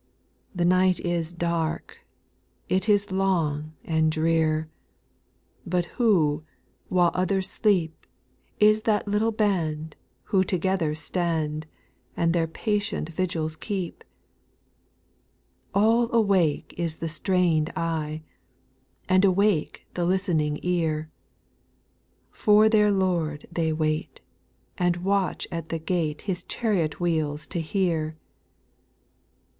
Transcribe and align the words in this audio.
2. 0.53 0.57
The 0.57 0.65
night 0.65 0.99
is 1.01 1.31
dark, 1.31 1.99
it 2.67 2.89
is 2.89 3.11
long 3.11 3.73
and 3.85 4.11
drear. 4.11 4.67
But 5.63 5.85
who, 6.01 6.43
while 6.89 7.11
others 7.13 7.47
sleep, 7.51 8.07
Is 8.59 8.81
that 8.81 9.07
little 9.07 9.31
band, 9.31 9.95
who 10.23 10.43
together 10.43 10.95
stand. 10.95 11.67
And 12.17 12.33
their 12.33 12.47
patient 12.47 13.09
vigils 13.09 13.55
keep? 13.55 14.03
8. 15.75 15.75
All 15.75 16.11
awake 16.11 16.73
is 16.79 16.97
the 16.97 17.07
strained 17.07 17.71
eye, 17.75 18.23
And 19.07 19.23
awake 19.23 19.85
the 19.93 20.05
listening 20.07 20.57
ear; 20.63 21.11
For 22.31 22.67
their 22.69 22.89
Lord 22.89 23.45
they 23.51 23.71
wait, 23.71 24.21
and 24.79 24.97
watch 25.03 25.47
at 25.51 25.69
the 25.69 25.77
gate 25.77 26.21
His 26.21 26.43
chariot 26.43 26.99
wheels 26.99 27.45
to 27.45 27.61
hear. 27.61 28.17